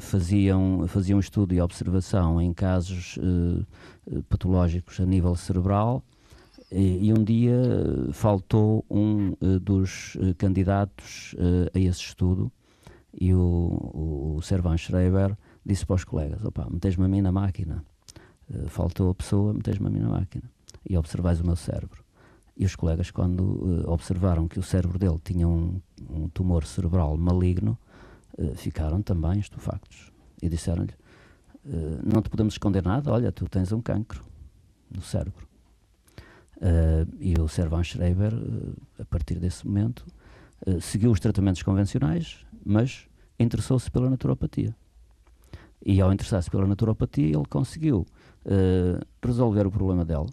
[0.00, 6.02] faziam, faziam estudo e observação em casos uh, patológicos a nível cerebral
[6.72, 11.34] e, e um dia eh, faltou um uh, dos candidatos
[11.74, 12.50] a esse estudo
[13.12, 15.36] e o, o Servan Schreiber
[15.66, 17.84] disse para os colegas, opa, metes-me a mim na máquina.
[18.68, 20.44] Faltou a pessoa, metes-me a mim na máquina.
[20.88, 22.04] E observais o meu cérebro.
[22.56, 27.76] E os colegas quando observaram que o cérebro dele tinha um, um tumor cerebral maligno
[28.40, 30.94] eh, ficaram também estufactos e disseram-lhe:
[31.66, 34.24] uh, Não te podemos esconder nada, olha, tu tens um cancro
[34.90, 35.46] no cérebro.
[36.56, 38.32] Uh, e o Servan Schreiber,
[38.98, 40.06] a partir desse momento,
[40.80, 44.74] seguiu os tratamentos convencionais, mas interessou-se pela naturopatia.
[45.84, 48.06] E ao interessar-se pela naturopatia, ele conseguiu
[49.22, 50.28] resolver o problema dela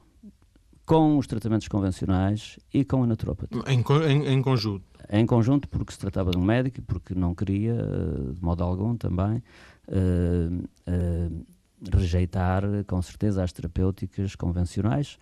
[0.87, 3.61] com os tratamentos convencionais e com a naturopatia.
[3.67, 4.85] Em, em, em conjunto?
[5.09, 8.95] Em conjunto, porque se tratava de um médico, porque não queria, eh, de modo algum
[8.95, 9.43] também,
[9.89, 11.45] uh, uh,
[11.91, 15.19] rejeitar com certeza as terapêuticas convencionais.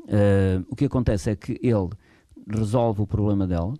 [0.00, 1.90] Uh, o que acontece é que ele
[2.50, 3.72] resolve o problema dela,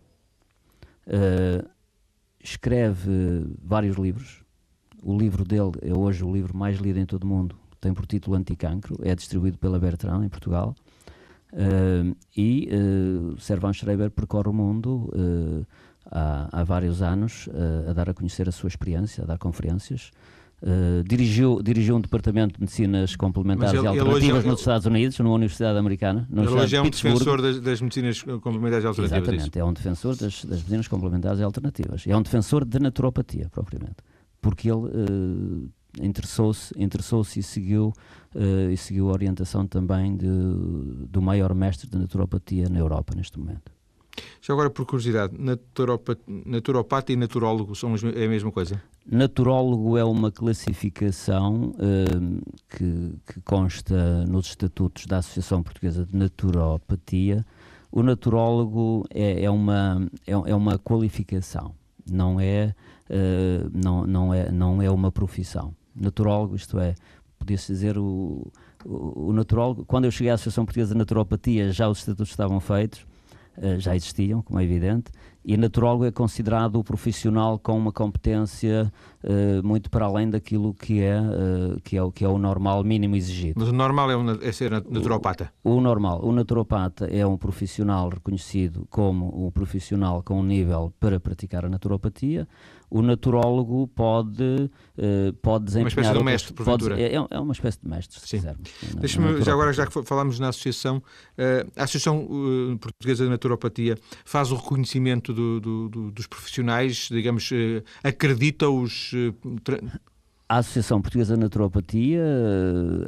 [2.42, 4.42] escreve vários livros.
[5.02, 8.06] O livro dele é hoje o livro mais lido em todo o mundo, tem por
[8.06, 10.74] título Anticancro, é distribuído pela Bertrand em Portugal.
[11.54, 15.64] Uh, e uh, Servan Schreiber percorre o mundo uh,
[16.10, 17.48] há, há, vários anos
[17.88, 20.10] a dar a conhecer a sua experiência, a dar conferências.
[21.06, 25.34] dirigiu, dirigiu um departamento de medicinas complementares ele, e alternativas ele, nos Estados Unidos, numa
[25.34, 26.28] universidade americana.
[26.30, 29.12] Ele hoje é um defensor das, das, medicinas complementares e alternativas.
[29.12, 32.04] É Exatamente, é um defensor das, das medicinas complementares e alternativas.
[32.06, 33.96] É um defensor de naturopatia, propriamente.
[34.40, 37.92] Porque ele interessou-se interessou e seguiu
[38.34, 40.28] uh, e seguiu a orientação também de,
[41.08, 43.72] do maior mestre de naturopatia na Europa neste momento.
[44.40, 45.34] Já agora, por curiosidade,
[46.46, 48.80] naturopata e naturólogo são é a mesma coisa?
[49.06, 57.44] Naturólogo é uma classificação uh, que, que, consta nos estatutos da Associação Portuguesa de Naturopatia.
[57.90, 61.74] O naturólogo é, é uma, é, é, uma qualificação,
[62.08, 62.74] não é,
[63.10, 66.94] uh, não, não, é, não é uma profissão naturólogo, isto é,
[67.38, 68.50] podia-se dizer o,
[68.84, 69.84] o, o.
[69.86, 73.06] Quando eu cheguei à Associação Portuguesa de Naturopatia, já os estatutos estavam feitos,
[73.58, 75.12] uh, já existiam, como é evidente,
[75.44, 78.90] e naturólogo é considerado o profissional com uma competência
[79.22, 82.82] uh, muito para além daquilo que é, uh, que, é, o, que é o normal
[82.82, 83.54] mínimo exigido.
[83.58, 85.52] Mas o normal é, um, é ser naturopata?
[85.62, 86.24] O, o, normal.
[86.24, 91.68] O naturopata é um profissional reconhecido como um profissional com um nível para praticar a
[91.68, 92.48] naturopatia
[92.94, 95.84] o naturólogo pode, uh, pode desempenhar...
[95.84, 96.94] Uma espécie de um mestre, porventura.
[96.94, 98.70] Pode, é, é, uma espécie de mestre, se quisermos.
[99.00, 103.98] Deixa-me, já agora, já que falámos na associação, uh, a Associação uh, Portuguesa de Naturopatia
[104.24, 107.50] faz o reconhecimento do, do, do, dos profissionais, digamos,
[108.04, 109.10] acredita-os...
[110.46, 112.22] A Associação Portuguesa de Naturopatia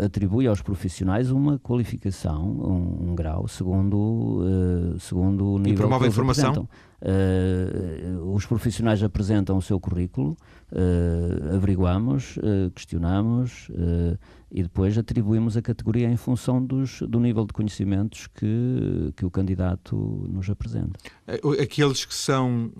[0.03, 6.01] atribui aos profissionais uma qualificação, um, um grau, segundo, uh, segundo o nível e promove
[6.01, 6.66] que a informação?
[7.07, 10.37] Uh, os profissionais apresentam o seu currículo,
[10.73, 13.69] uh, averiguamos, uh, questionamos
[14.51, 19.31] e depois atribuímos a categoria em função dos, do nível de conhecimentos que, que o
[19.31, 19.97] candidato
[20.29, 20.99] nos apresenta.
[21.61, 22.73] Aqueles que são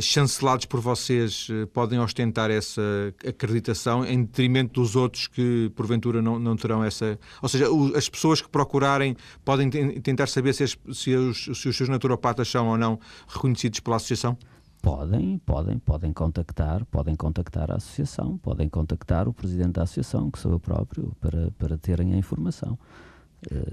[0.00, 2.82] chancelados por vocês podem ostentar essa
[3.26, 7.18] acreditação em detrimento dos outros que porventura não, não terão essa.
[7.40, 11.76] Ou seja, as pessoas que procurarem podem tentar saber se, as, se, os, se os
[11.76, 14.36] seus naturopatas são ou não reconhecidos pela associação?
[14.82, 20.40] Podem, podem, podem contactar, podem contactar a associação, podem contactar o presidente da associação, que
[20.40, 22.76] sou eu próprio, para, para terem a informação.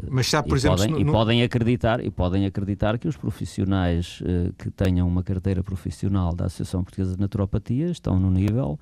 [0.10, 1.00] Mas já, por e exemplo, podem, no...
[1.00, 6.34] e podem acreditar e podem acreditar que os profissionais uh, que tenham uma carteira profissional
[6.34, 8.80] da Associação Portuguesa de Naturopatia estão no nível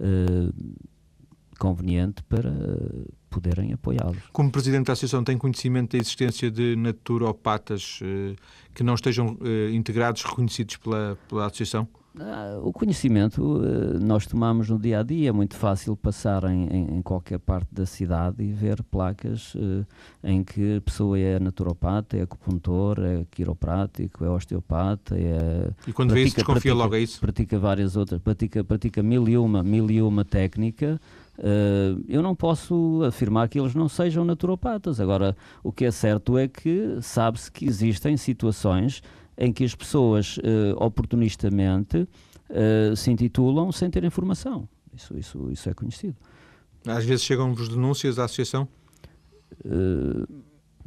[0.00, 0.86] uh,
[1.58, 2.52] conveniente para
[3.30, 4.18] poderem apoiá-los.
[4.30, 8.00] Como presidente da associação tem conhecimento da existência de naturopatas
[8.74, 9.38] que não estejam
[9.72, 11.88] integrados, reconhecidos pela, pela associação?
[12.18, 16.66] Ah, o conhecimento eh, nós tomamos no dia a dia, é muito fácil passar em,
[16.66, 19.86] em, em qualquer parte da cidade e ver placas uh,
[20.24, 25.14] em que a pessoa é naturopata, é acupuntor, é quiroprático, é osteopata.
[25.14, 27.20] É, e quando pratica, vê isso, desconfia pratica, logo a isso?
[27.20, 30.98] Pratica várias outras, pratica, pratica mil, e uma, mil e uma técnica.
[31.38, 35.00] Uh, eu não posso afirmar que eles não sejam naturopatas.
[35.00, 39.02] Agora, o que é certo é que sabe-se que existem situações
[39.38, 40.42] em que as pessoas uh,
[40.76, 41.98] oportunistamente
[42.50, 44.68] uh, se intitulam sem ter informação.
[44.94, 46.16] Isso, isso, isso é conhecido.
[46.86, 48.68] Às vezes chegam-vos denúncias à associação?
[49.64, 50.26] Uh,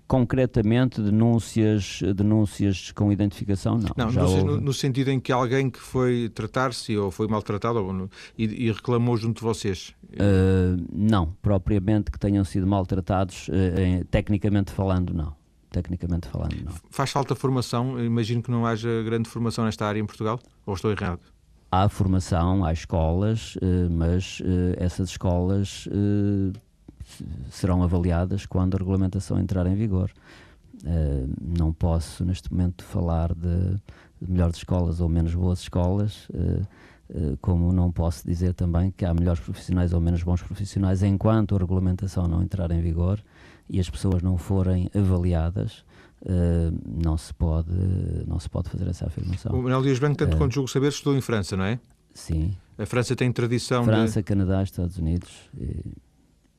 [0.07, 3.89] concretamente, denúncias, denúncias com identificação, não.
[3.95, 4.43] Não, no, houve...
[4.43, 8.65] no, no, sentido em que alguém que foi tratar-se ou foi maltratado ou no, e,
[8.65, 9.93] e, reclamou junto de vocês?
[10.05, 15.38] Uh, não, propriamente que tenham sido maltratados, uh, em, tecnicamente falando, não
[15.69, 16.55] tecnicamente falando.
[16.63, 16.73] Não.
[16.89, 18.03] Faz falta formação?
[18.03, 21.19] Imagino que não haja grande formação nesta área em Portugal, ou estou errado?
[21.71, 26.59] Há formação, há escolas, eh, mas eh, essas escolas eh,
[27.51, 30.11] serão avaliadas quando a regulamentação entrar em vigor.
[31.41, 33.75] Não posso, neste momento, falar de
[34.21, 36.29] melhores escolas ou menos boas escolas,
[37.41, 41.59] como não posso dizer também que há melhores profissionais ou menos bons profissionais enquanto a
[41.59, 43.21] regulamentação não entrar em vigor
[43.69, 45.85] e as pessoas não forem avaliadas,
[46.23, 47.71] uh, não, se pode,
[48.27, 49.53] não se pode fazer essa afirmação.
[49.53, 51.79] O Manuel Dias Branco, tanto uh, quanto julgo saber, estou em França, não é?
[52.13, 52.55] Sim.
[52.77, 54.23] A França tem tradição França, de...
[54.23, 55.29] Canadá, Estados Unidos.
[55.57, 55.83] E...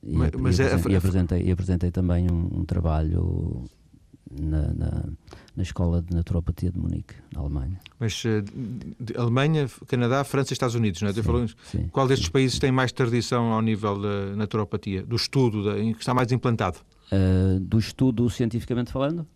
[0.03, 3.65] E, mas, mas e, apresentei, é, e, apresentei, e apresentei também um, um trabalho
[4.31, 5.05] na, na,
[5.57, 7.79] na, Escola de Naturopatia de Munique, na Alemanha.
[7.99, 11.13] Mas uh, Alemanha, Canadá, França e Estados Unidos, não é?
[11.13, 11.23] Sim,
[11.65, 12.33] sim, Qual destes sim.
[12.33, 16.79] países tem mais tradição ao nível da naturopatia, do estudo, da, que está mais implantado?
[17.13, 19.27] Uh, do estudo cientificamente falando?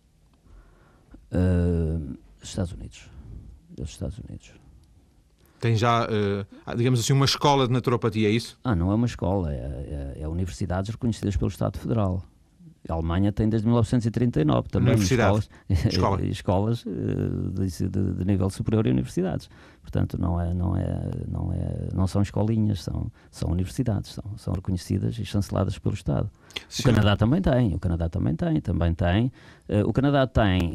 [1.31, 3.09] Uh, Estados Unidos.
[3.69, 4.53] Dos Estados Unidos.
[5.59, 8.57] Tem já, uh, digamos assim, uma escola de naturopatia, é isso?
[8.63, 12.23] Ah, não é uma escola, é, é, é universidades reconhecidas pelo Estado Federal.
[12.87, 16.25] A Alemanha tem desde 1939 também escolas, Escola.
[16.25, 19.49] escolas uh, de, de, de, nível superior e universidades.
[19.81, 24.53] Portanto, não, é, não, é, não, é, não são escolinhas, são, são universidades, são, são
[24.53, 26.29] reconhecidas e chanceladas pelo Estado.
[26.69, 26.83] Sim.
[26.83, 29.31] O Canadá também tem, o Canadá também tem, também tem.
[29.67, 30.73] Uh, o Canadá tem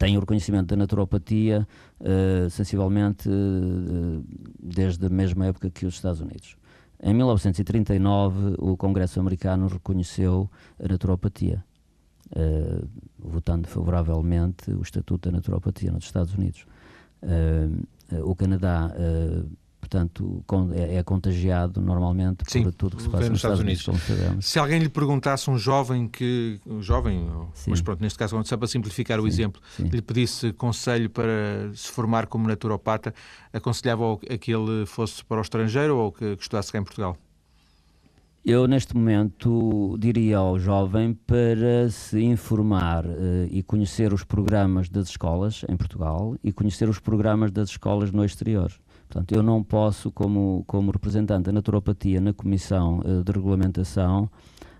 [0.00, 1.68] tem o reconhecimento da naturopatia
[2.00, 4.24] uh, sensivelmente uh,
[4.58, 6.56] desde a mesma época que os Estados Unidos.
[7.02, 11.64] Em 1939, o Congresso americano reconheceu a naturopatia,
[12.36, 16.66] uh, votando favoravelmente o Estatuto da Naturopatia nos Estados Unidos.
[18.24, 18.90] o Canadá
[19.90, 23.88] portanto, é, é contagiado normalmente Sim, por tudo que se passa nos Estados, Unidos.
[23.88, 27.70] Unidos se alguém lhe perguntasse, um jovem que, um jovem, Sim.
[27.70, 29.28] mas pronto, neste caso, só para simplificar o Sim.
[29.28, 29.88] exemplo, Sim.
[29.88, 33.12] lhe pedisse conselho para se formar como naturopata,
[33.52, 37.16] aconselhava a que ele fosse para o estrangeiro ou que, que estudasse cá em Portugal?
[38.42, 43.10] Eu, neste momento, diria ao jovem para se informar uh,
[43.50, 48.24] e conhecer os programas das escolas em Portugal e conhecer os programas das escolas no
[48.24, 48.72] exterior.
[49.10, 54.30] Portanto, eu não posso, como, como representante da naturopatia na Comissão uh, de Regulamentação,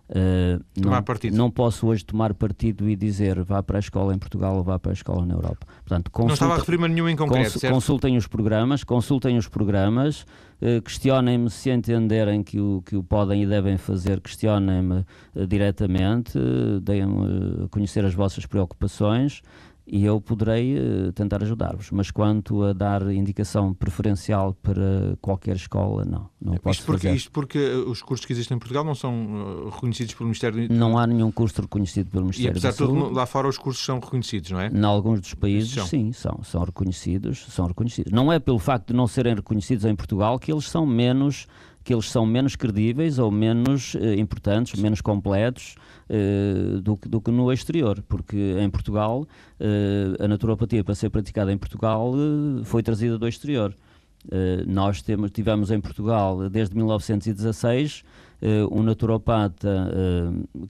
[0.08, 0.92] uh, não,
[1.32, 4.78] não, posso hoje tomar partido e dizer vá para a escola em Portugal ou vá
[4.78, 5.66] para a escola na Europa.
[5.84, 9.36] Portanto, consulta, não estava a referir-me a nenhum em concreto, cons, Consultem os programas, consultem
[9.36, 10.20] os programas,
[10.62, 15.04] uh, questionem-me se entenderem que o, que o podem e devem fazer, questionem-me
[15.48, 16.38] diretamente,
[16.82, 19.42] deem-me conhecer as vossas preocupações
[19.92, 21.90] e eu poderei uh, tentar ajudar-vos.
[21.90, 26.30] Mas quanto a dar indicação preferencial para qualquer escola, não.
[26.40, 27.16] não isto, posso porque, fazer.
[27.16, 30.68] isto porque eh, os cursos que existem em Portugal não são uh, reconhecidos pelo Ministério
[30.68, 32.58] da Não há nenhum curso reconhecido pelo Ministério da.
[32.58, 34.68] E apesar de tudo, lá fora os cursos são reconhecidos, não é?
[34.68, 35.86] Em alguns dos países, são.
[35.86, 38.12] sim, são, são reconhecidos, são reconhecidos.
[38.12, 41.48] Não é pelo facto de não serem reconhecidos em Portugal que eles são menos
[41.82, 45.76] que eles são menos credíveis ou menos uh, importantes, menos completos
[46.08, 51.10] uh, do, que, do que no exterior, porque em Portugal uh, a naturopatia para ser
[51.10, 52.12] praticada em Portugal
[52.64, 53.74] foi trazida do exterior.
[54.66, 58.04] nós temos, tivemos em Portugal desde 1916
[58.70, 59.88] um naturopata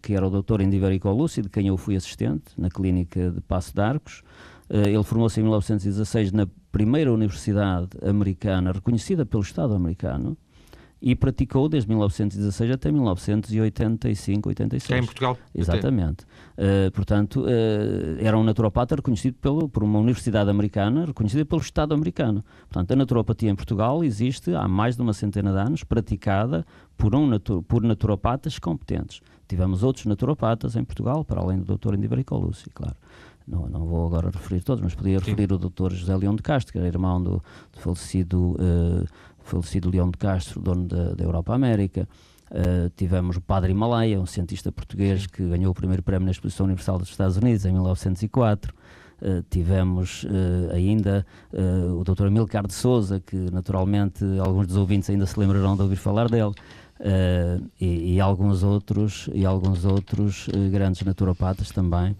[0.03, 0.61] que era o Dr.
[0.61, 4.23] Indiverico Lúcio, de quem eu fui assistente na clínica de Passo de Arcos.
[4.69, 10.37] ele formou-se em 1916 na primeira universidade americana reconhecida pelo Estado americano,
[11.01, 14.91] e praticou desde 1916 até 1985, 86.
[14.91, 15.39] É em Portugal?
[15.55, 16.25] Exatamente.
[16.57, 17.47] Uh, portanto, uh,
[18.19, 22.45] era um naturopata reconhecido pelo, por uma universidade americana, reconhecida pelo Estado americano.
[22.69, 27.15] Portanto, a naturopatia em Portugal existe há mais de uma centena de anos, praticada por,
[27.15, 29.21] um natu por naturopatas competentes.
[29.49, 31.95] Tivemos outros naturopatas em Portugal, para além do Dr.
[31.95, 32.95] Indivari Colucci, claro.
[33.51, 35.55] Não, não, vou agora referir todos, mas podia referir Sim.
[35.55, 35.93] o Dr.
[35.93, 39.05] José Leão de Castro, que era irmão do, do falecido uh,
[39.51, 42.09] falecido Leão de Castro, dono da, da Europa América.
[42.51, 46.67] Uh, tivemos o Padre Himalaia, um cientista português que ganhou o primeiro prémio na Exposição
[46.67, 48.75] Universal dos Estados Unidos em 1904.
[49.21, 51.27] Uh, tivemos uh, ainda
[51.97, 52.27] o Dr.
[52.27, 56.53] Amilcar de Souza, que naturalmente alguns dos ouvintes ainda se lembrarão de ouvir falar dele,
[57.81, 62.15] e, e, alguns outros, e alguns outros grandes naturopatas também.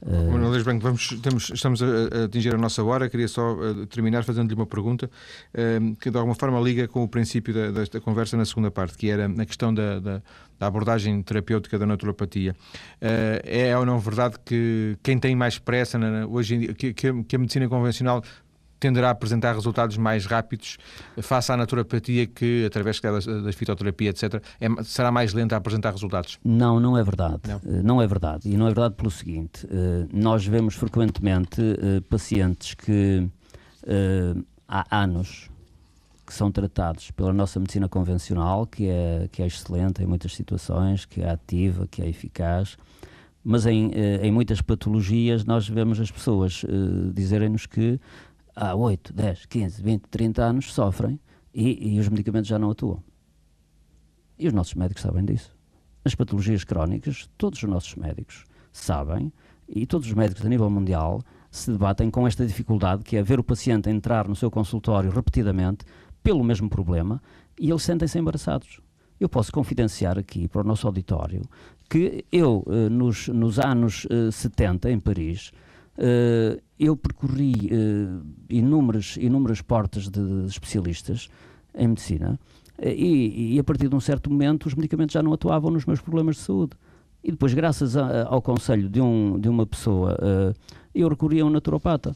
[0.00, 0.32] Uh...
[0.32, 3.08] Manuel Branco, vamos, temos, estamos a, atingir a nossa hora.
[3.08, 5.10] Queria só uh, terminar fazendo-lhe uma pergunta
[5.54, 8.96] uh, que de alguma forma liga com o princípio da, desta conversa na segunda parte,
[8.96, 10.22] que era a questão da, da,
[10.58, 12.54] da abordagem terapêutica da naturopatia.
[13.00, 17.36] é ou não verdade que quem tem mais pressa na, hoje em dia, que, que
[17.36, 18.22] a medicina convencional
[18.82, 20.76] tenderá a apresentar resultados mais rápidos
[21.20, 25.92] face à naturopatia que, através da, da fitoterapia, etc., é, será mais lenta a apresentar
[25.92, 26.40] resultados?
[26.44, 27.40] Não, não é verdade.
[27.46, 27.60] Não.
[27.64, 28.50] Eh, não é verdade.
[28.50, 33.28] E não é verdade pelo seguinte: eh, nós vemos frequentemente eh, pacientes que
[34.68, 35.50] há anos
[36.24, 41.04] que são tratados pela nossa medicina convencional, que é, que é excelente em muitas situações,
[41.04, 42.76] que é ativa, que é eficaz,
[43.42, 43.90] mas em,
[44.22, 46.64] em muitas patologias nós vemos as pessoas
[47.12, 47.98] dizerem-nos que
[48.54, 51.18] há 8, 10, 15, 20, 30 anos sofrem
[51.54, 53.02] e, e os medicamentos já não atuam.
[54.38, 55.54] E os nossos médicos sabem disso.
[56.04, 59.32] As patologias crónicas, todos os nossos médicos sabem,
[59.68, 63.38] e todos os médicos a nível mundial se debatem com esta dificuldade que é ver
[63.38, 65.84] o paciente entrar no seu consultório repetidamente
[66.22, 67.22] pelo mesmo problema
[67.58, 68.80] e eles sentem-se embaraçados.
[69.20, 71.42] Eu posso confidenciar aqui para o nosso auditório
[71.88, 75.52] que eu, uh, nos, nos anos uh, 70, em Paris,
[76.78, 77.70] eu percorri
[78.48, 81.28] inúmeras, inúmeras portas de, especialistas
[81.74, 82.38] em medicina
[82.82, 86.00] e, e, a partir de um certo momento os medicamentos já não atuavam nos meus
[86.00, 86.72] problemas de saúde.
[87.22, 90.18] E depois, graças a, ao conselho de, um, de uma pessoa,
[90.94, 92.12] eu recorri a um naturopata.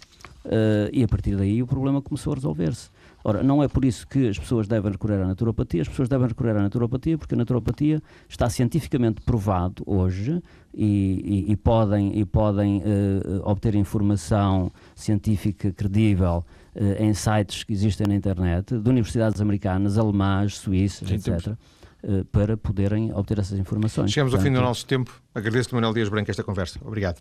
[0.93, 2.91] E a partir daí o problema começou a resolver-se.
[3.29, 6.29] Ora, não é por isso que as pessoas devem recorrer à naturopatia, as pessoas devem
[6.29, 10.41] recorrer à naturopatia porque a naturopatia está cientificamente provado hoje
[10.73, 16.45] e, e, e podem, e podem uh, obter informação científica credível
[16.77, 21.55] uh, em sites que existem na internet, de universidades americanas, alemãs, suíças, Sim, etc.
[22.31, 24.13] Para poderem obter essas informações.
[24.13, 25.21] Chegamos Portanto, ao fim do nosso tempo.
[25.35, 26.79] Agradeço-te, Manuel Dias Branco, esta conversa.
[26.85, 27.21] Obrigado.